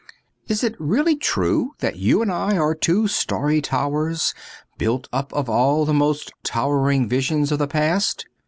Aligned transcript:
Is 0.47 0.63
it 0.63 0.73
really 0.79 1.15
true 1.15 1.75
that 1.77 1.97
you 1.97 2.23
and 2.23 2.31
I 2.31 2.57
are 2.57 2.73
two 2.73 3.07
starry 3.07 3.61
towers 3.61 4.33
built 4.79 5.07
up 5.13 5.31
of 5.31 5.47
all 5.47 5.85
the 5.85 5.93
most 5.93 6.33
towering 6.41 7.07
visions 7.07 7.51
of 7.51 7.59
the 7.59 7.67
past 7.67 8.25